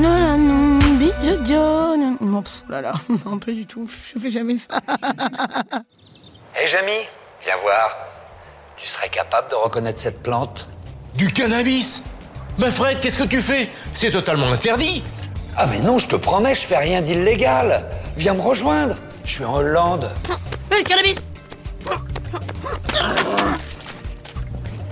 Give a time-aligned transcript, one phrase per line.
[0.00, 2.16] Non, non, non, bisous, John.
[2.20, 2.92] Non, pff, là, là,
[3.26, 3.86] non, pas du tout.
[4.14, 4.80] Je fais jamais ça.
[6.56, 6.92] Hé Jamy,
[7.42, 7.96] viens voir.
[8.76, 10.68] Tu serais capable de reconnaître cette plante?
[11.14, 12.04] Du cannabis?
[12.58, 13.68] Ben Fred, qu'est-ce que tu fais?
[13.92, 15.02] C'est totalement interdit
[15.56, 17.84] Ah mais non, je te promets, je fais rien d'illégal.
[18.16, 18.96] Viens me rejoindre.
[19.24, 20.10] Je suis en Hollande.
[20.72, 21.28] Hé, cannabis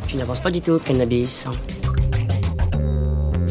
[0.06, 1.46] Tu n'avances pas du tout, cannabis.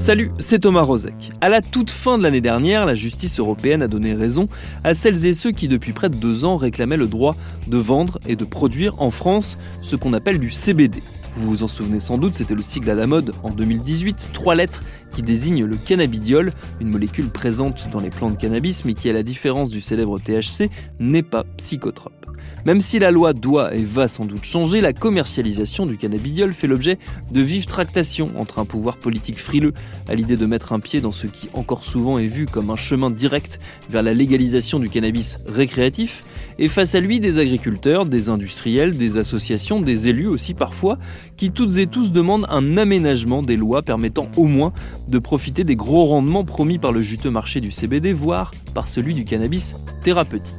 [0.08, 1.32] Salut, c'est Thomas Rozek.
[1.41, 4.48] À la toute fin de l'année dernière, la justice européenne a donné raison
[4.86, 7.36] à celles et ceux qui, depuis près de deux ans, réclamaient le droit
[7.68, 11.04] de vendre et de produire en France ce qu'on appelle du CBD.
[11.38, 14.55] Vous vous en souvenez sans doute, c'était le sigle à la mode en 2018, trois
[14.55, 19.07] lettres qui désignent le cannabidiol, une molécule présente dans les plantes de cannabis mais qui,
[19.07, 22.26] à la différence du célèbre THC, n'est pas psychotrope.
[22.65, 26.68] Même si la loi doit et va sans doute changer, la commercialisation du cannabidiol fait
[26.68, 26.98] l'objet
[27.32, 29.74] de vives tractations entre un pouvoir politique frileux
[30.10, 32.76] à l'idée de mettre un pied dans ce qui encore souvent est vu comme un
[32.76, 36.24] chemin direct vers la légalisation du cannabis récréatif,
[36.60, 40.98] et face à lui des agriculteurs, des industriels, des associations, des élus aussi parfois,
[41.36, 44.74] qui toutes et tous demandent un aménagement des lois permettant au moins
[45.08, 49.14] de profiter des gros rendements promis par le juteux marché du CBD, voire par celui
[49.14, 50.55] du cannabis thérapeutique.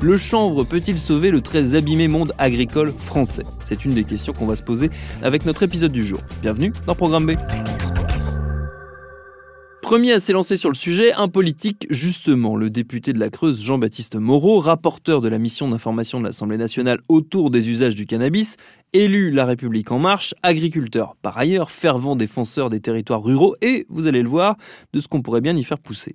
[0.00, 3.44] Le chanvre peut-il sauver le très abîmé monde agricole français?
[3.62, 4.88] C'est une des questions qu'on va se poser
[5.22, 6.20] avec notre épisode du jour.
[6.40, 7.89] Bienvenue dans Programme B.
[9.90, 14.14] Premier à s'élancer sur le sujet, un politique justement, le député de la Creuse Jean-Baptiste
[14.14, 18.56] Moreau, rapporteur de la mission d'information de l'Assemblée nationale autour des usages du cannabis,
[18.92, 24.06] élu La République en marche, agriculteur par ailleurs, fervent défenseur des territoires ruraux et, vous
[24.06, 24.56] allez le voir,
[24.92, 26.14] de ce qu'on pourrait bien y faire pousser.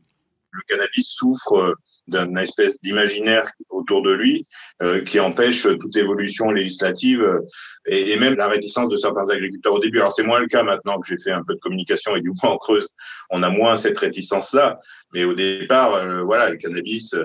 [0.55, 1.75] Le cannabis souffre
[2.07, 4.47] d'une espèce d'imaginaire autour de lui
[4.81, 7.39] euh, qui empêche toute évolution législative euh,
[7.87, 9.99] et, même la réticence de certains agriculteurs au début.
[9.99, 12.31] Alors c'est moins le cas maintenant que j'ai fait un peu de communication et du
[12.41, 12.87] moins en Creuse,
[13.31, 14.79] on a moins cette réticence-là.
[15.13, 17.15] Mais au départ, euh, voilà, le cannabis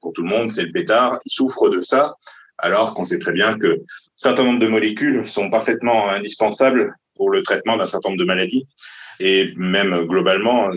[0.00, 1.20] pour tout le monde, c'est le pétard.
[1.24, 2.14] Il souffre de ça,
[2.58, 3.82] alors qu'on sait très bien que un
[4.14, 8.66] certain nombre de molécules sont parfaitement indispensables pour le traitement d'un certain nombre de maladies
[9.20, 10.70] et même globalement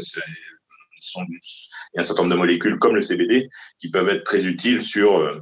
[1.11, 3.49] sont, il y a un certain nombre de molécules comme le CBD
[3.79, 5.41] qui peuvent être très utiles sur euh,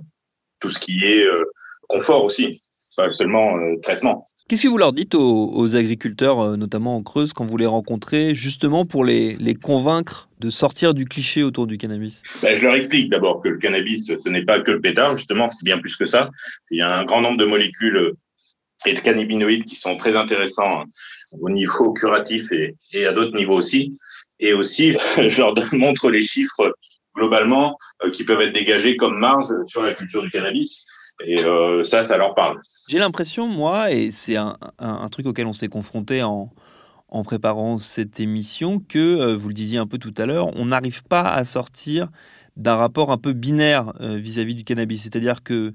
[0.60, 1.44] tout ce qui est euh,
[1.88, 2.62] confort aussi,
[2.96, 4.26] pas seulement euh, traitement.
[4.48, 8.34] Qu'est-ce que vous leur dites aux, aux agriculteurs, notamment en Creuse, quand vous les rencontrez,
[8.34, 12.22] justement pour les, les convaincre de sortir du cliché autour du cannabis?
[12.42, 15.50] Ben, Je leur explique d'abord que le cannabis, ce n'est pas que le pétard, justement,
[15.50, 16.30] c'est bien plus que ça.
[16.70, 18.14] Il y a un grand nombre de molécules
[18.86, 20.84] et de cannabinoïdes qui sont très intéressants
[21.40, 23.98] au niveau curatif et, et à d'autres niveaux aussi.
[24.42, 26.76] Et aussi, je leur montre les chiffres
[27.16, 30.86] globalement euh, qui peuvent être dégagés comme marge sur la culture du cannabis.
[31.24, 32.60] Et euh, ça, ça leur parle.
[32.88, 34.58] J'ai l'impression, moi, et c'est un,
[35.12, 36.50] truc auquel on s'est confronté en,
[37.24, 41.04] préparant cette émission, que, euh, vous le disiez un peu tout à l'heure, on n'arrive
[41.04, 42.08] pas à sortir
[42.58, 45.04] d'un rapport un peu binaire vis-à-vis -vis du cannabis.
[45.04, 45.74] C'est-à-dire que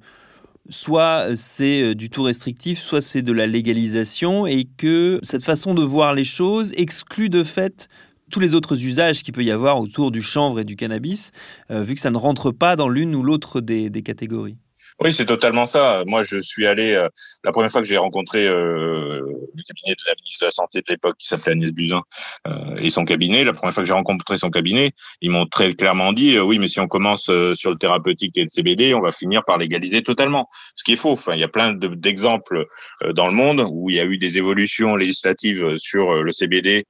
[0.68, 5.82] soit c'est du tout restrictif, soit c'est de la légalisation, et que cette façon de
[5.82, 7.88] voir les choses exclut de fait
[8.30, 11.30] tous les autres usages qu'il peut y avoir autour du chanvre et du cannabis,
[11.70, 14.58] euh, vu que ça ne rentre pas dans l'une ou l'autre des, des, catégories.
[14.98, 16.04] Oui, c'est totalement ça.
[16.06, 17.08] Moi, je suis allé euh,
[17.44, 19.20] la première fois que j'ai rencontré euh,
[19.54, 22.00] le cabinet de la ministre de la Santé de l'époque, qui s'appelait Agnès Buzyn,
[22.48, 23.44] euh, et son cabinet.
[23.44, 26.68] La première fois que j'ai rencontré son cabinet, ils m'ont très clairement dit oui, mais
[26.68, 30.48] si on commence sur le thérapeutique et le CBD, on va finir par légaliser totalement.
[30.74, 31.12] Ce qui est faux.
[31.12, 32.64] Enfin, il y a plein d'exemples
[33.12, 36.86] dans le monde où il y a eu des évolutions législatives sur le CBD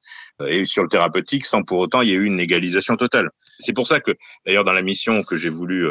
[0.46, 3.30] et sur le thérapeutique sans pour autant y ait eu une légalisation totale.
[3.58, 4.12] C'est pour ça que
[4.44, 5.88] d'ailleurs dans la mission que j'ai voulu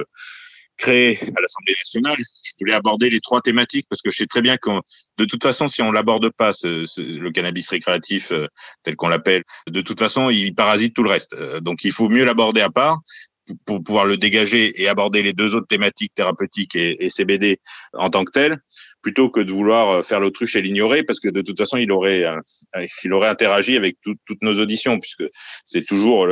[0.77, 4.41] créer à l'Assemblée nationale, je voulais aborder les trois thématiques parce que je sais très
[4.41, 4.69] bien que
[5.17, 8.47] de toute façon, si on l'aborde pas, ce, ce, le cannabis récréatif euh,
[8.83, 11.33] tel qu'on l'appelle, de toute façon, il parasite tout le reste.
[11.33, 12.99] Euh, donc, il faut mieux l'aborder à part
[13.45, 17.59] pour, pour, pouvoir le dégager et aborder les deux autres thématiques thérapeutiques et, et CBD
[17.93, 18.59] en tant que telles
[19.05, 22.25] plutôt que de vouloir faire l'autruche et l'ignorer, parce que de toute façon, il aurait,
[22.25, 25.25] euh, il aurait interagi avec tout, toutes nos auditions, puisque
[25.63, 26.25] c'est toujours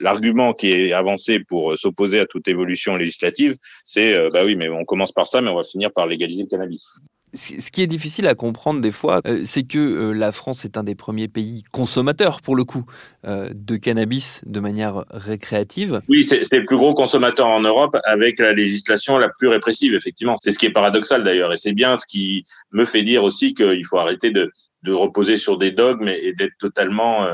[0.00, 4.70] l'argument qui est avancé pour s'opposer à toute évolution législative, c'est, euh, bah oui, mais
[4.70, 6.88] on commence par ça, mais on va finir par légaliser le cannabis.
[7.32, 10.76] Ce qui est difficile à comprendre des fois, euh, c'est que euh, la France est
[10.76, 12.84] un des premiers pays consommateurs, pour le coup,
[13.24, 16.00] euh, de cannabis de manière récréative.
[16.08, 20.34] Oui, c'est le plus gros consommateur en Europe avec la législation la plus répressive, effectivement.
[20.40, 21.52] C'est ce qui est paradoxal d'ailleurs.
[21.52, 24.50] Et c'est bien ce qui me fait dire aussi qu'il faut arrêter de,
[24.82, 27.28] de reposer sur des dogmes et d'être totalement,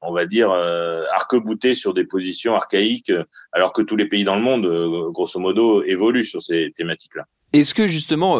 [0.00, 3.12] on va dire, euh, arc-bouté sur des positions archaïques,
[3.52, 4.66] alors que tous les pays dans le monde,
[5.12, 7.26] grosso modo, évoluent sur ces thématiques-là.
[7.52, 8.38] Est-ce que justement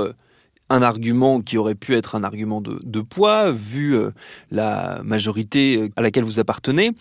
[0.73, 4.11] un argument qui aurait pu être un argument de, poids, vu euh,
[4.51, 6.93] la majorité euh, à laquelle vous appartenez,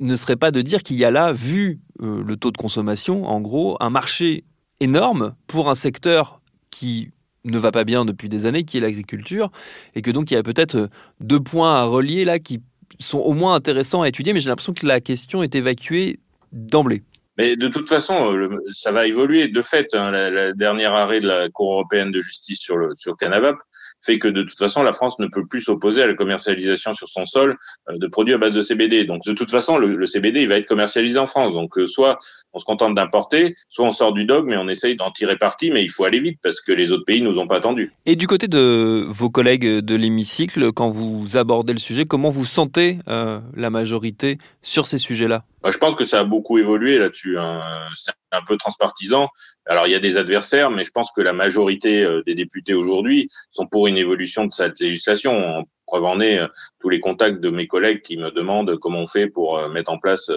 [0.00, 3.26] ne serait pas de dire qu'il y a là, vu euh, le taux de consommation,
[3.26, 4.44] en gros, un marché
[4.80, 6.40] énorme pour un secteur
[6.70, 7.10] qui
[7.44, 9.50] ne va pas bien depuis des années, qui est l'agriculture,
[9.94, 10.88] et que donc il y a peut-être
[11.20, 12.62] deux points à relier là qui
[12.98, 16.18] sont au moins intéressants à étudier, mais j'ai l'impression que la question est évacuée
[16.52, 17.02] d'emblée.
[17.38, 19.46] Mais de toute façon, euh, ça va évoluer.
[19.46, 23.16] De fait, hein, la, dernière arrêt de la Cour européenne de justice sur le sur
[23.16, 23.56] Canavap
[24.00, 27.08] fait que de toute façon, la France ne peut plus s'opposer à la commercialisation sur
[27.08, 27.56] son sol
[27.90, 29.04] euh, de produits à base de CBD.
[29.04, 31.54] Donc, de toute façon, le, CBD, il va être commercialisé en France.
[31.54, 32.18] Donc, euh, soit
[32.52, 35.70] on se contente d'importer, soit on sort du dogme et on essaye d'en tirer parti,
[35.70, 37.92] mais il faut aller vite parce que les autres pays nous ont pas attendus.
[38.06, 42.44] Et du côté de vos collègues de l'hémicycle, quand vous abordez le sujet, comment vous
[42.44, 45.44] sentez la majorité sur ces sujets-là?
[45.64, 47.38] Je pense que ça a beaucoup évolué là-dessus.
[47.38, 47.62] Hein.
[47.96, 49.28] C'est un peu transpartisan.
[49.66, 52.74] Alors il y a des adversaires, mais je pense que la majorité euh, des députés
[52.74, 55.32] aujourd'hui sont pour une évolution de cette législation.
[55.32, 56.46] En preuve en est euh,
[56.80, 59.90] tous les contacts de mes collègues qui me demandent comment on fait pour euh, mettre
[59.90, 60.30] en place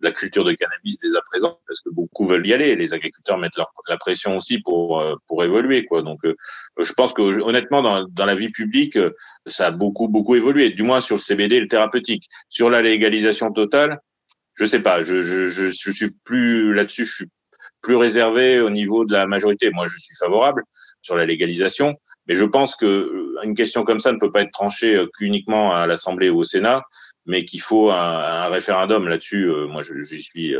[0.00, 2.74] la culture de cannabis dès à présent, parce que beaucoup veulent y aller.
[2.76, 3.58] Les agriculteurs mettent
[3.88, 6.02] la pression aussi pour pour évoluer, quoi.
[6.02, 6.20] Donc
[6.78, 8.98] je pense que honnêtement dans, dans la vie publique,
[9.46, 10.70] ça a beaucoup beaucoup évolué.
[10.70, 14.00] Du moins sur le CBD, le thérapeutique, sur la légalisation totale
[14.56, 17.30] je sais pas, je, je, je, je suis plus là-dessus, je suis
[17.82, 19.70] plus réservé au niveau de la majorité.
[19.70, 20.64] Moi, je suis favorable
[21.02, 21.94] sur la légalisation,
[22.26, 25.06] mais je pense que euh, une question comme ça ne peut pas être tranchée euh,
[25.16, 26.82] qu'uniquement à l'Assemblée ou au Sénat,
[27.26, 29.44] mais qu'il faut un, référendum là-dessus.
[29.44, 30.56] Euh, moi, j'y suis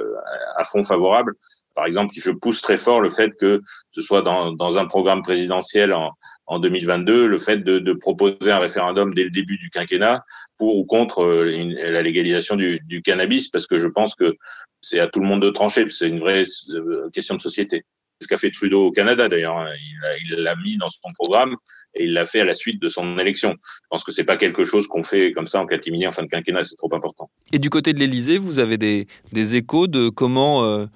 [0.56, 1.34] à fond favorable.
[1.76, 3.60] Par exemple, je pousse très fort le fait que
[3.92, 6.12] ce soit dans, dans un programme présidentiel en,
[6.46, 10.24] en 2022, le fait de, proposer un référendum dès le début du quinquennat
[10.58, 14.36] pour ou contre euh, la légalisation du, cannabis, parce que je pense que
[14.80, 17.84] c'est à tout le monde de trancher, c'est une vraie euh, question de société.
[18.22, 19.68] Ce qu'a fait Trudeau au Canada d'ailleurs, hein.
[20.22, 21.54] il l'a mis dans son programme
[21.94, 23.54] et il l'a fait à la suite de son élection.
[23.60, 26.22] Je pense que c'est pas quelque chose qu'on fait comme ça en catimini en fin
[26.22, 27.28] de quinquennat, c'est trop important.
[27.52, 30.86] Et du côté de l'Élysée, vous avez des, des échos de comment euh,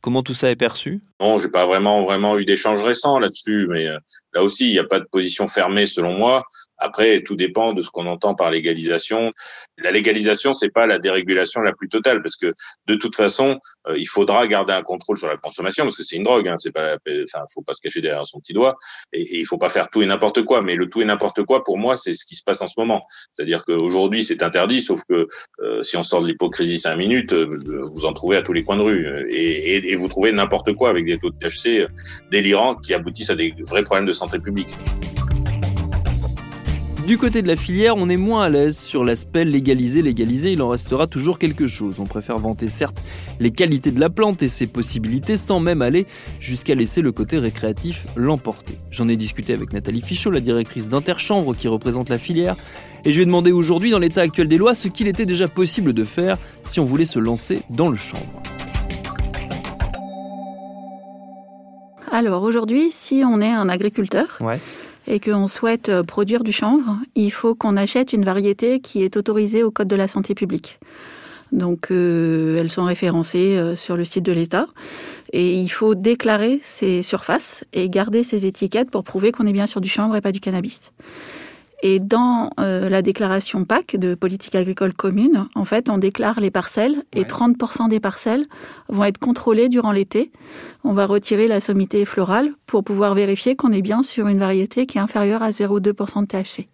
[0.00, 1.00] Comment tout ça est perçu?
[1.20, 3.98] Non, j'ai pas vraiment vraiment eu d'échanges récents là-dessus, mais euh,
[4.32, 6.44] là aussi, il n'y a pas de position fermée selon moi.
[6.78, 9.32] Après, tout dépend de ce qu'on entend par légalisation.
[9.78, 12.54] La légalisation, c'est pas la dérégulation la plus totale, parce que
[12.86, 13.58] de toute façon,
[13.88, 16.48] euh, il faudra garder un contrôle sur la consommation, parce que c'est une drogue.
[16.48, 18.76] Hein, c'est pas, enfin, faut pas se cacher derrière son petit doigt,
[19.12, 20.62] et, il faut pas faire tout et n'importe quoi.
[20.62, 22.74] Mais le tout et n'importe quoi, pour moi, c'est ce qui se passe en ce
[22.78, 23.06] moment.
[23.32, 25.26] C'est-à-dire qu'aujourd'hui, c'est interdit, sauf que
[25.60, 27.58] euh, si on sort de l'hypocrisie cinq minutes, euh,
[27.90, 30.72] vous en trouvez à tous les coins de rue, et, et, et vous trouvez n'importe
[30.74, 31.86] quoi avec des taux de THC
[32.30, 34.68] délirants qui aboutissent à des vrais problèmes de santé publique.
[37.08, 40.60] Du côté de la filière, on est moins à l'aise sur l'aspect légalisé, légalisé, il
[40.60, 42.00] en restera toujours quelque chose.
[42.00, 43.02] On préfère vanter certes
[43.40, 46.06] les qualités de la plante et ses possibilités sans même aller
[46.38, 48.74] jusqu'à laisser le côté récréatif l'emporter.
[48.90, 52.56] J'en ai discuté avec Nathalie Fichot, la directrice d'Interchambre qui représente la filière,
[53.06, 55.48] et je lui ai demandé aujourd'hui, dans l'état actuel des lois, ce qu'il était déjà
[55.48, 58.42] possible de faire si on voulait se lancer dans le chanvre.
[62.12, 64.60] Alors aujourd'hui, si on est un agriculteur, ouais
[65.08, 69.16] et qu'on souhaite euh, produire du chanvre, il faut qu'on achète une variété qui est
[69.16, 70.78] autorisée au Code de la santé publique.
[71.50, 74.66] Donc euh, elles sont référencées euh, sur le site de l'État
[75.32, 79.66] et il faut déclarer ces surfaces et garder ces étiquettes pour prouver qu'on est bien
[79.66, 80.92] sur du chanvre et pas du cannabis.
[81.82, 86.50] Et dans euh, la déclaration PAC de politique agricole commune, en fait, on déclare les
[86.50, 88.46] parcelles et 30% des parcelles
[88.88, 90.32] vont être contrôlées durant l'été.
[90.82, 94.86] On va retirer la sommité florale pour pouvoir vérifier qu'on est bien sur une variété
[94.86, 96.68] qui est inférieure à 0,2% de THC.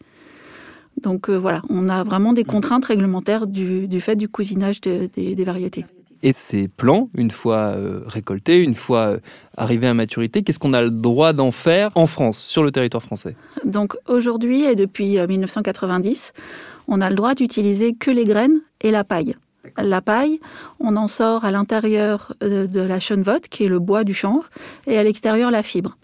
[1.02, 5.10] Donc euh, voilà, on a vraiment des contraintes réglementaires du, du fait du cousinage de,
[5.14, 5.84] des, des variétés.
[6.24, 9.18] Et ces plants, une fois euh, récoltés, une fois euh,
[9.58, 13.02] arrivés à maturité, qu'est-ce qu'on a le droit d'en faire en France, sur le territoire
[13.02, 13.36] français?
[13.66, 16.40] Donc aujourd'hui et depuis 1990, euh,
[16.88, 19.36] on a le droit d'utiliser que les graines et la paille.
[19.76, 20.40] La paille,
[20.80, 24.48] on en sort à l'intérieur de la chenevotte, qui est le bois du chanvre,
[24.86, 25.98] et à l'extérieur la fibre.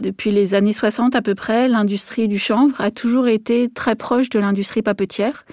[0.00, 4.28] Depuis les années 60 à peu près, l'industrie du chanvre a toujours été très proche
[4.28, 5.44] de l'industrie papetière.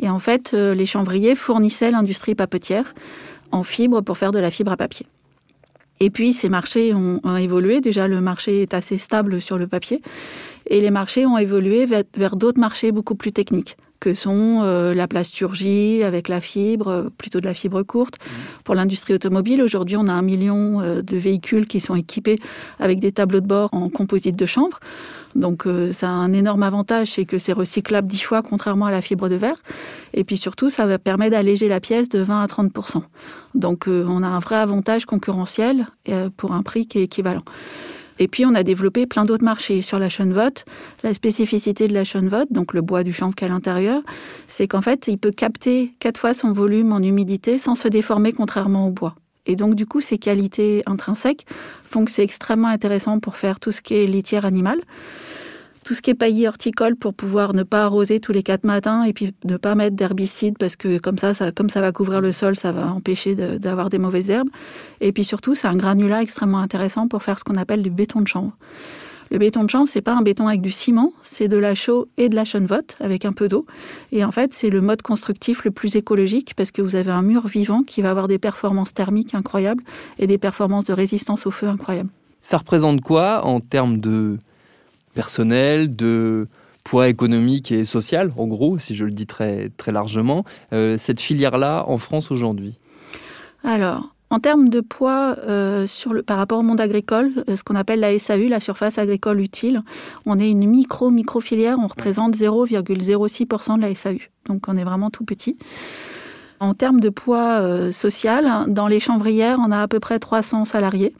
[0.00, 2.92] Et en fait, les chanvriers fournissaient l'industrie papetière
[3.52, 5.06] en fibre pour faire de la fibre à papier.
[6.00, 7.80] Et puis ces marchés ont, ont, évolué.
[7.80, 10.02] Déjà, le marché est assez stable sur le papier.
[10.66, 14.94] Et les marchés ont évolué vers, vers d'autres marchés beaucoup plus techniques que sont euh,
[14.94, 18.16] la plasturgie avec la fibre, euh, plutôt de la fibre courte.
[18.64, 22.36] Pour l'industrie automobile, aujourd'hui, on a un million euh, de véhicules qui sont équipés
[22.80, 24.80] avec des tableaux de bord en composite de chanvre.
[25.34, 28.90] Donc euh, ça a un énorme avantage, c'est que c'est recyclable dix fois contrairement à
[28.90, 29.62] la fibre de verre.
[30.14, 33.02] Et puis surtout, ça va permettre d'alléger la pièce de 20 à 30%
[33.54, 37.42] Donc euh, on a un vrai avantage concurrentiel euh, pour un prix qui est équivalent.
[38.18, 40.64] Et puis, on a développé plein d'autres marchés sur la vote.
[41.02, 44.02] La spécificité de la vote, donc le bois du chanvre qu'il y a à l'intérieur,
[44.46, 48.32] c'est qu'en fait, il peut capter quatre fois son volume en humidité sans se déformer
[48.32, 49.16] contrairement au bois.
[49.46, 51.46] Et donc, du coup, ces qualités intrinsèques
[51.82, 54.80] font que c'est extrêmement intéressant pour faire tout ce qui est litière animale.
[55.84, 59.02] Tout ce qui est paillis horticole pour pouvoir ne pas arroser tous les quatre matins
[59.02, 62.30] et puis ne pas mettre d'herbicide parce que comme ça, comme ça va couvrir le
[62.30, 64.48] sol, ça va empêcher d'avoir des mauvaises herbes.
[65.00, 68.20] Et puis surtout, c'est un granulat extrêmement intéressant pour faire ce qu'on appelle du béton
[68.20, 68.56] de chanvre.
[69.32, 72.06] Le béton de chanvre, c'est pas un béton avec du ciment, c'est de la chaux
[72.18, 73.64] et de la chenevotte avec un peu d'eau.
[74.12, 77.22] Et en fait, c'est le mode constructif le plus écologique parce que vous avez un
[77.22, 79.82] mur vivant qui va avoir des performances thermiques incroyables
[80.18, 82.10] et des performances de résistance au feu incroyables.
[82.42, 84.36] Ça représente quoi en termes de
[85.14, 86.46] personnel, de
[86.84, 91.20] poids économique et social, en gros, si je le dis très, très largement, euh, cette
[91.20, 92.74] filière-là en France aujourd'hui?
[93.64, 97.62] Alors, en termes de poids euh, sur le, par rapport au monde agricole, euh, ce
[97.62, 99.82] qu'on appelle la SAU, la surface agricole utile,
[100.24, 104.20] on est une micro-micro-filière, on représente 0,06% de la SAU.
[104.46, 105.58] Donc on est vraiment tout petit.
[106.60, 110.64] En termes de poids euh, social, dans les chanvrières, on a à peu près 300
[110.64, 111.14] salariés.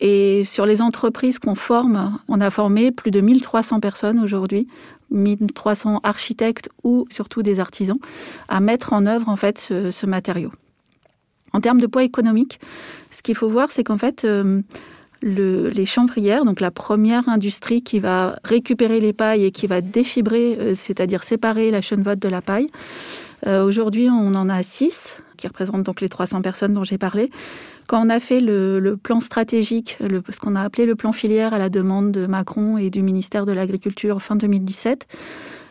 [0.00, 4.66] Et sur les entreprises qu'on forme, on a formé plus de 1300 personnes aujourd'hui,
[5.12, 7.98] 1300 architectes ou surtout des artisans,
[8.48, 10.50] à mettre en œuvre en fait ce, ce matériau.
[11.52, 12.60] En termes de poids économique,
[13.10, 14.60] ce qu'il faut voir, c'est qu'en fait, euh,
[15.22, 19.80] le, les chanvrières, donc la première industrie qui va récupérer les pailles et qui va
[19.80, 22.68] défibrer, euh, c'est-à-dire séparer la chenevotte de la paille,
[23.46, 27.30] euh, aujourd'hui on en a six qui représentent donc les 300 personnes dont j'ai parlé.
[27.86, 31.58] Quand on a fait le, plan stratégique, ce qu'on a appelé le plan filière à
[31.58, 35.06] la demande de Macron et du ministère de l'Agriculture fin 2017,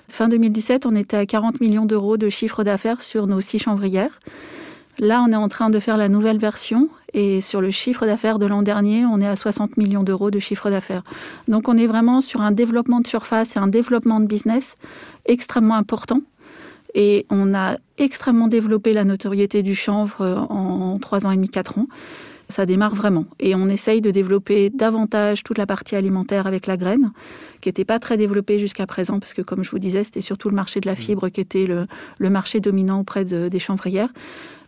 [0.07, 4.19] fin 2017, on était à 40 millions d'euros de chiffre d'affaires sur nos six chanvrières.
[4.99, 8.39] Là, on est en train de faire la nouvelle version et sur le chiffre d'affaires
[8.39, 11.03] de l'an dernier, on est à 60 millions d'euros de chiffre d'affaires.
[11.47, 14.77] Donc on est vraiment sur un développement de surface et un développement de business
[15.25, 16.21] extrêmement important.
[16.93, 21.77] Et on a extrêmement développé la notoriété du chanvre en trois ans et demi, quatre
[21.77, 21.87] ans.
[22.49, 23.25] Ça démarre vraiment.
[23.39, 27.11] Et on essaye de développer davantage toute la partie alimentaire avec la graine,
[27.61, 30.49] qui n'était pas très développée jusqu'à présent, parce que comme je vous disais, c'était surtout
[30.49, 31.87] le marché de la fibre qui était le,
[32.19, 34.09] le marché dominant auprès de, des chanvrières.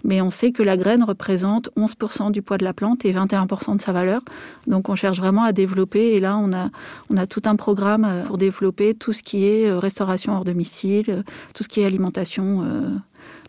[0.03, 3.75] Mais on sait que la graine représente 11% du poids de la plante et 21%
[3.75, 4.21] de sa valeur.
[4.65, 6.13] Donc on cherche vraiment à développer.
[6.13, 6.69] Et là, on a,
[7.09, 11.63] on a tout un programme pour développer tout ce qui est restauration hors domicile, tout
[11.63, 12.89] ce qui est alimentation euh,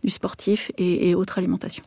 [0.05, 1.85] du sportif et, et autres alimentations.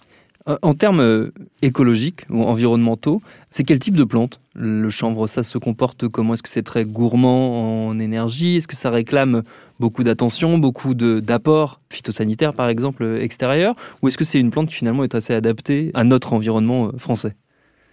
[0.48, 1.32] En termes
[1.62, 3.22] écologiques ou environnementaux,
[3.52, 6.34] c'est quel type de plante Le chanvre, ça se comporte comment?
[6.34, 8.56] Est-ce que c'est très gourmand en énergie?
[8.58, 9.44] Est-ce que ça réclame
[9.80, 14.76] beaucoup d'attention, beaucoup d'apports phytosanitaires par exemple extérieurs Ou est-ce que c'est une plante qui
[14.76, 17.36] finalement est assez adaptée à notre environnement français?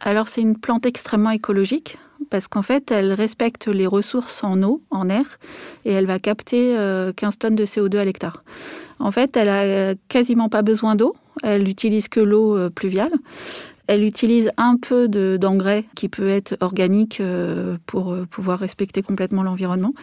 [0.00, 1.99] Alors c'est une plante extrêmement écologique
[2.31, 5.38] parce qu'en fait elle respecte les ressources en eau, en air,
[5.85, 6.75] et elle va capter
[7.17, 8.43] 15 tonnes de CO2 à l'hectare.
[8.99, 13.12] En fait elle a quasiment pas besoin d'eau, elle utilise que l'eau pluviale.
[13.87, 17.23] Elle utilise un peu d'engrais qui peut être organique
[17.87, 19.95] pour pouvoir respecter complètement l'environnement.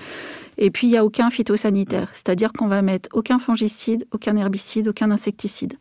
[0.58, 4.88] Et puis il n'y a aucun phytosanitaire, c'est-à-dire qu'on va mettre aucun fongicide, aucun herbicide,
[4.88, 5.74] aucun insecticide.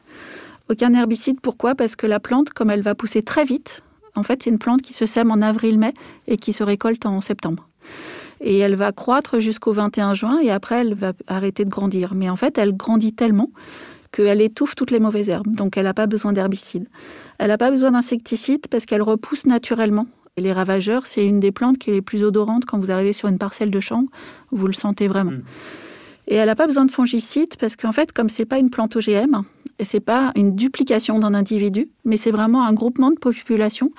[0.69, 1.75] Aucun herbicide, pourquoi?
[1.75, 3.83] Parce que la plante, comme elle va pousser très vite,
[4.17, 5.93] en fait, c'est une plante qui se sème en avril-mai
[6.27, 7.69] et qui se récolte en septembre.
[8.41, 12.15] Et elle va croître jusqu'au 21 juin et après, elle va arrêter de grandir.
[12.15, 13.51] Mais en fait, elle grandit tellement
[14.15, 15.55] qu'elle étouffe toutes les mauvaises herbes.
[15.55, 16.87] Donc, elle n'a pas besoin d'herbicides.
[17.39, 20.07] Elle n'a pas besoin d'insecticides parce qu'elle repousse naturellement.
[20.37, 22.65] Et les ravageurs, c'est une des plantes qui est les plus odorantes.
[22.65, 24.09] Quand vous arrivez sur une parcelle de chambre,
[24.51, 25.33] vous le sentez vraiment.
[25.33, 25.43] Mmh.
[26.29, 28.97] Et elle n'a pas besoin de fongicides parce qu'en fait, comme c'est pas une plante
[28.97, 29.43] OGM,
[29.79, 33.91] et c'est pas une duplication d'un individu, mais c'est vraiment un groupement de population.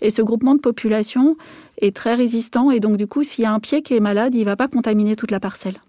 [0.00, 1.36] Et ce groupement de population
[1.80, 2.70] est très résistant.
[2.70, 4.68] Et donc, du coup, s'il y a un pied qui est malade, il va pas
[4.68, 5.80] contaminer toute la parcelle.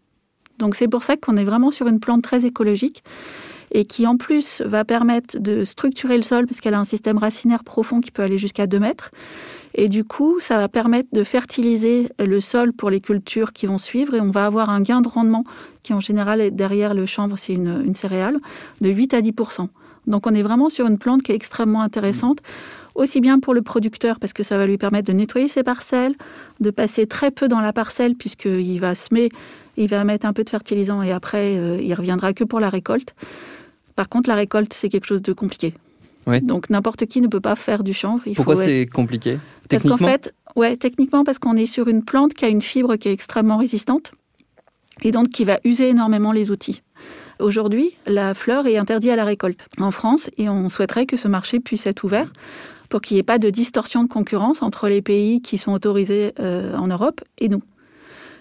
[0.57, 3.01] Donc, c'est pour ça qu'on est vraiment sur une plante très écologique
[3.71, 7.17] et qui, en plus, va permettre de structurer le sol parce qu'elle a un système
[7.17, 9.11] racinaire profond qui peut aller jusqu'à 2 mètres.
[9.75, 13.77] Et du coup, ça va permettre de fertiliser le sol pour les cultures qui vont
[13.77, 15.43] suivre et on va avoir un gain de rendement
[15.83, 18.37] qui en général est derrière le chanvre, c'est une, céréale,
[18.81, 19.67] de 8 à 10%
[20.07, 22.39] Donc on est vraiment sur une plante qui est extrêmement intéressante.
[22.95, 26.15] aussi bien pour le producteur parce que ça va lui permettre de nettoyer ses parcelles,
[26.59, 29.29] de passer très peu dans la parcelle puisqu'il va semer,
[29.77, 32.69] il va mettre un peu de fertilisant et après euh, il reviendra que pour la
[32.69, 33.15] récolte.
[33.99, 35.73] Par contre, la récolte, c'est quelque chose de compliqué.
[36.41, 38.23] Donc n'importe qui ne peut pas faire du chanvre.
[38.27, 39.39] Il Pourquoi faut être- c'est compliqué
[39.69, 42.61] Parce qu'en Techniquement fait, ouais, techniquement, parce qu'on est sur une plante qui a une
[42.61, 44.13] fibre qui est extrêmement résistante
[45.01, 46.81] et donc qui va user énormément les outils.
[47.41, 51.27] Aujourd'hui, la fleur est interdite à la récolte en France et on souhaiterait que ce
[51.27, 52.31] marché puisse être ouvert
[52.87, 56.31] pour qu'il n'y ait pas de distorsion de concurrence entre les pays qui sont autorisés
[56.39, 57.63] euh, en Europe et nous.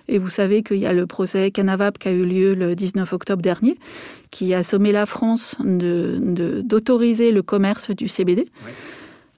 [0.09, 3.13] Et vous savez qu'il y a le procès Canavap qui a eu lieu le 19
[3.13, 3.77] octobre dernier,
[4.31, 8.49] qui a sommé la France de- de- d'autoriser le commerce du CBD.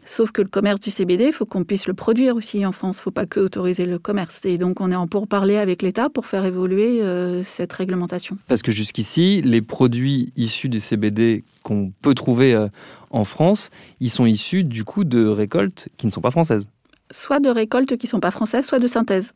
[0.07, 2.97] Sauf que le commerce du CBD, il faut qu'on puisse le produire aussi en France.
[2.97, 4.45] Il ne faut pas que autoriser le commerce.
[4.45, 8.37] Et donc, on est en pourparlers avec l'État pour faire évoluer euh, cette réglementation.
[8.49, 12.67] Parce que jusqu'ici, les produits issus du CBD qu'on peut trouver euh,
[13.11, 16.67] en France, ils sont issus du coup de récoltes qui ne sont pas françaises.
[17.13, 19.33] Soit de récoltes qui ne sont pas françaises, soit de synthèse.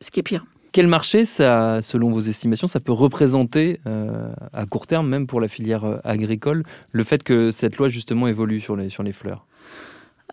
[0.00, 0.46] Ce qui est pire.
[0.76, 5.40] Quel marché, ça, selon vos estimations, ça peut représenter euh, à court terme, même pour
[5.40, 9.14] la filière euh, agricole, le fait que cette loi justement évolue sur les, sur les
[9.14, 9.46] fleurs?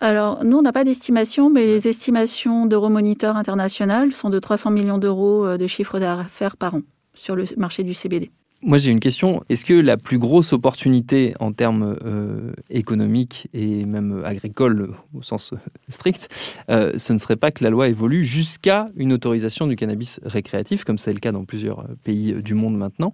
[0.01, 4.97] Alors, nous, on n'a pas d'estimation, mais les estimations d'Euromonitor International sont de 300 millions
[4.97, 6.81] d'euros euh, de chiffre d'affaires par an
[7.13, 8.29] sur le marché du CBD.
[8.65, 9.43] Moi, j'ai une question.
[9.49, 15.51] Est-ce que la plus grosse opportunité en termes euh, économiques et même agricoles au sens
[15.51, 15.57] euh,
[15.89, 16.29] strict,
[16.69, 20.85] euh, ce ne serait pas que la loi évolue jusqu'à une autorisation du cannabis récréatif,
[20.85, 23.13] comme c'est le cas dans plusieurs pays du monde maintenant,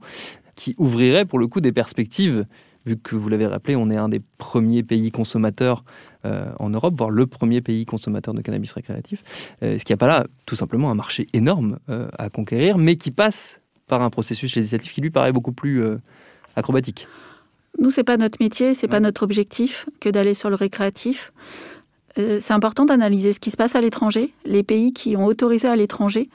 [0.54, 2.46] qui ouvrirait pour le coup des perspectives,
[2.86, 5.84] vu que vous l'avez rappelé, on est un des premiers pays consommateurs
[6.24, 9.24] en Europe, voire le premier pays consommateur de cannabis récréatif.
[9.64, 12.98] Euh, Est-ce qu'il n'y a pas là tout simplement un marché énorme à conquérir, mais
[12.98, 15.98] qui passe par un processus législatif qui lui paraît beaucoup plus euh,
[16.56, 17.08] acrobatique.
[17.80, 21.32] Nous, c'est pas notre métier, c'est pas notre objectif que d'aller sur le récréatif.
[22.18, 24.34] Euh, c'est important d'analyser ce qui se passe à l'étranger.
[24.44, 26.28] Les pays qui ont autorisé à l'étranger,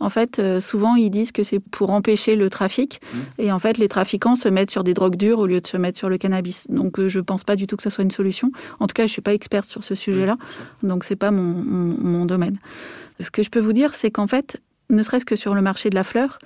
[0.00, 3.00] en fait, euh, souvent ils disent que c'est pour empêcher le trafic.
[3.38, 5.76] Et en fait, les trafiquants se mettent sur des drogues dures au lieu de se
[5.76, 6.66] mettre sur le cannabis.
[6.70, 8.50] Donc, euh, je pense pas du tout que ce soit une solution.
[8.80, 10.36] En tout cas, je suis pas experte sur ce sujet-là,
[10.82, 12.56] donc c'est pas mon, mon- mon domaine.
[13.20, 15.90] Ce que je peux vous dire, c'est qu'en fait, ne serait-ce que sur le marché
[15.90, 16.38] de la fleur,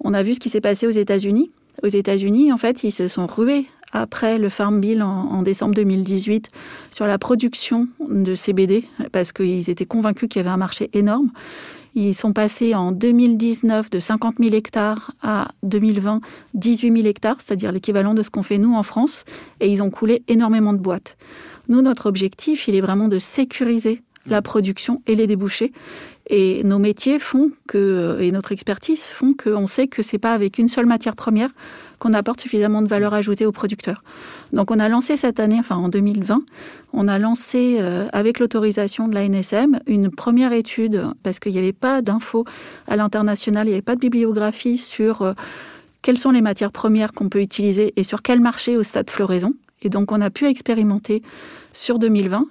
[0.00, 1.50] on a vu ce qui s'est passé aux États-Unis.
[1.82, 5.74] Aux États-Unis, en fait, ils se sont rués après le Farm Bill en, en décembre
[5.74, 6.48] 2018
[6.90, 11.30] sur la production de CBD parce qu'ils étaient convaincus qu'il y avait un marché énorme.
[11.94, 16.20] Ils sont passés en 2019 de 50 000 hectares à 2020
[16.54, 19.24] 18 000 hectares, c'est-à-dire l'équivalent de ce qu'on fait nous en France,
[19.60, 21.16] et ils ont coulé énormément de boîtes.
[21.68, 25.72] Nous, notre objectif, il est vraiment de sécuriser la production et les débouchés.
[26.30, 30.58] Et nos métiers font que, et notre expertise font qu'on sait que c'est pas avec
[30.58, 31.50] une seule matière première
[31.98, 34.02] qu'on apporte suffisamment de valeur ajoutée aux producteurs.
[34.52, 36.42] Donc on a lancé cette année, enfin en 2020,
[36.92, 41.58] on a lancé euh, avec l'autorisation de la NSM une première étude parce qu'il n'y
[41.58, 42.44] avait pas d'infos
[42.86, 45.32] à l'international, il n'y avait pas de bibliographie sur euh,
[46.02, 49.54] quelles sont les matières premières qu'on peut utiliser et sur quel marché au stade floraison.
[49.82, 51.22] Et donc on a pu expérimenter
[51.78, 52.46] sur 2020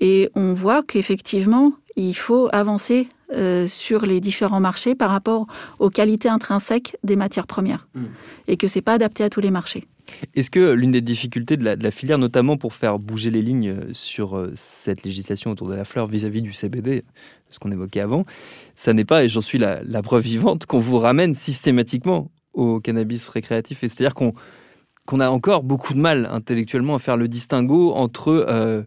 [0.00, 5.46] et on voit qu'effectivement il faut avancer euh, sur les différents marchés par rapport
[5.78, 7.88] aux qualités intrinsèques des matières premières
[8.48, 9.86] et que c'est pas adapté à tous les marchés.
[10.34, 13.42] Est-ce que l'une des difficultés de la, de la filière, notamment pour faire bouger les
[13.42, 17.04] lignes sur euh, cette législation autour de la fleur vis-à-vis du CBD,
[17.50, 18.24] ce qu'on évoquait avant,
[18.74, 22.80] ça n'est pas, et j'en suis la, la preuve vivante, qu'on vous ramène systématiquement au
[22.80, 23.84] cannabis récréatif?
[23.84, 24.34] Et C'est-à-dire qu'on
[25.10, 28.82] qu'on a encore beaucoup de mal intellectuellement à faire le distinguo entre euh,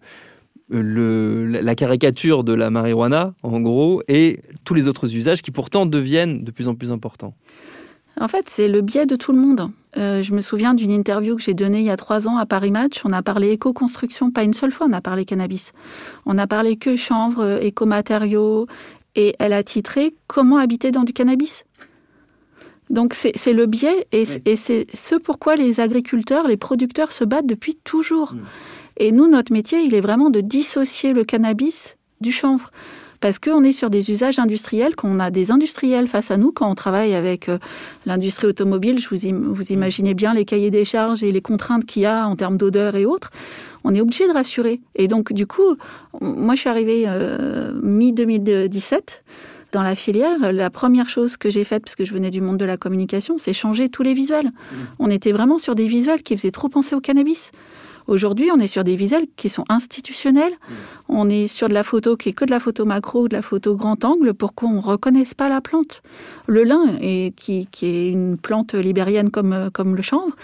[0.69, 6.45] la caricature de la marijuana, en gros, et tous les autres usages qui pourtant deviennent
[6.45, 7.33] de plus en plus importants.
[8.17, 9.69] En fait, c'est le biais de tout le monde.
[9.97, 12.45] Euh, je me souviens d'une interview que j'ai donnée il y a trois ans à
[12.45, 13.01] Paris Match.
[13.03, 15.73] On a parlé éco-construction, pas une seule fois, on a parlé cannabis.
[16.25, 18.67] On a parlé que chanvre, éco-matériaux,
[19.15, 21.65] et elle a titré Comment habiter dans du cannabis?
[22.89, 24.41] Donc c'est le biais et, Oui.
[24.45, 28.35] et c'est ce pourquoi les agriculteurs, les producteurs se battent depuis toujours.
[28.97, 32.71] Et nous, notre métier, il est vraiment de dissocier le cannabis du chanvre.
[33.21, 36.69] Parce qu'on est sur des usages industriels, qu'on a des industriels face à nous quand
[36.69, 37.57] on travaille avec euh,
[38.05, 38.99] l'industrie automobile.
[38.99, 42.05] Je vous, im- vous imaginez bien les cahiers des charges et les contraintes qu'il y
[42.05, 43.31] a en termes d'odeur et autres.
[43.85, 44.81] On est obligé de rassurer.
[44.95, 45.77] Et donc, du coup,
[46.19, 49.21] moi, je suis arrivée euh, mi-2017
[49.73, 50.53] dans la filière.
[50.53, 53.37] La première chose que j'ai faite, parce que je venais du monde de la communication,
[53.37, 54.51] c'est changer tous les visuels.
[54.99, 57.51] On était vraiment sur des visuels qui faisaient trop penser au cannabis.
[58.07, 60.53] Aujourd'hui, on est sur des visuels qui sont institutionnels.
[61.07, 63.35] On est sur de la photo qui est que de la photo macro ou de
[63.35, 66.01] la photo grand angle pour qu'on ne reconnaisse pas la plante?
[66.47, 70.35] Le lin, est, qui, qui est une plante libérienne comme, euh, comme le chanvre,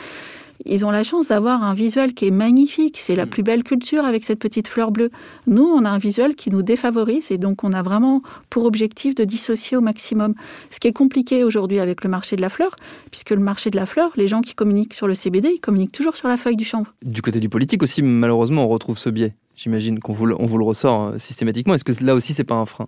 [0.66, 2.98] Ils ont la chance d'avoir un visuel qui est magnifique.
[3.00, 5.10] C'est la plus belle culture avec cette petite fleur bleue.
[5.48, 9.16] Nous, on a un visuel qui nous défavorise et donc on a vraiment pour objectif
[9.16, 10.34] de dissocier au maximum.
[10.70, 12.76] Ce qui est compliqué aujourd'hui avec le marché de la fleur,
[13.10, 15.94] puisque le marché de la fleur, les gens qui communiquent sur le CBD, ils communiquent
[15.94, 16.94] toujours sur la feuille du chanvre.
[17.06, 19.34] Du côté du politique aussi, malheureusement, on retrouve ce biais.
[19.56, 21.74] J'imagine qu'on vous, le- on vous le ressort euh, systématiquement.
[21.74, 22.88] Est-ce que là aussi, c'est pas un frein?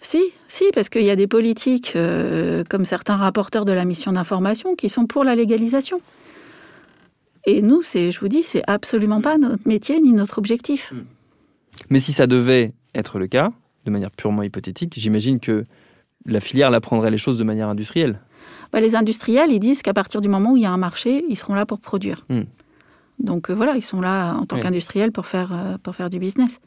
[0.00, 4.12] Si, si, parce qu'il y a des politiques, euh, comme certains rapporteurs de la mission
[4.12, 6.00] d'information, qui sont pour la légalisation.
[7.46, 10.92] Et nous, c'est, je vous dis, c'est absolument pas notre métier ni notre objectif.
[11.88, 13.52] Mais si ça devait être le cas,
[13.86, 15.64] de manière purement hypothétique, j'imagine que
[16.26, 18.20] la filière la prendrait les choses de manière industrielle.
[18.72, 21.24] Bah, les industriels, ils disent qu'à partir du moment où il y a un marché,
[21.28, 22.24] ils seront là pour produire.
[22.28, 22.42] Hmm.
[23.18, 24.62] Donc euh, voilà, ils sont là en tant Ouais.
[24.62, 26.60] qu'industriels pour faire, euh, pour faire du business.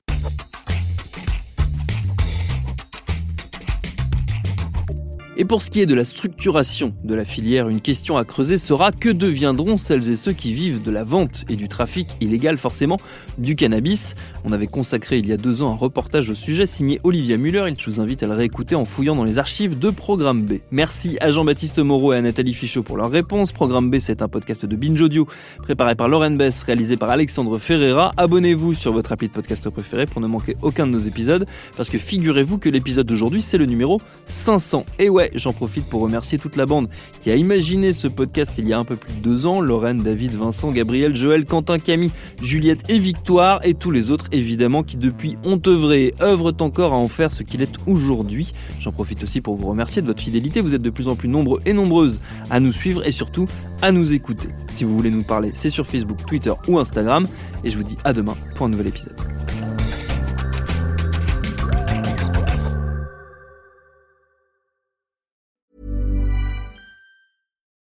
[5.36, 8.60] Et pour ce qui est de la structuration de la filière, une question à creuser
[8.60, 12.60] sera que deviendront celles et ceux qui vivent de la vente et du trafic illégal
[12.60, 13.00] forcément
[13.40, 14.14] du cannabis?
[14.46, 17.68] On avait consacré il y a deux ans un reportage au sujet signé Olivia Muller,
[17.80, 20.60] je vous invite à le réécouter en fouillant dans les archives de Programme B.
[20.70, 23.52] Merci à Jean-Baptiste Moreau et à Nathalie Fichot pour leur réponse.
[23.52, 25.28] Programme B c'est un podcast de Binge Audio
[25.64, 28.14] préparé par Lauren Bess, réalisé par Alexandre Ferreira.
[28.18, 31.90] Abonnez-vous sur votre appli de podcast préféré pour ne manquer aucun de nos épisodes parce
[31.90, 34.86] que figurez-vous que l'épisode d'aujourd'hui c'est le numéro 500.
[35.00, 36.90] Et j'en profite pour remercier toute la bande
[37.22, 39.62] qui a imaginé ce podcast il y a un peu plus de deux ans.
[39.62, 44.84] Lorraine, David, Vincent, Gabriel, Joël, Quentin, Camille, Juliette et Victoire et tous les autres évidemment
[44.84, 48.54] qui depuis ont œuvré et œuvrent encore à en faire ce qu'il est aujourd'hui.
[48.80, 50.62] J'en profite aussi pour vous remercier de votre fidélité.
[50.62, 53.46] Vous êtes de plus en plus nombreux et nombreuses à nous suivre et surtout
[53.82, 54.50] à nous écouter.
[54.70, 57.28] Si vous voulez nous parler, c'est sur Facebook, Twitter ou Instagram.
[57.64, 59.43] Et je vous dis à demain pour un nouvel épisode.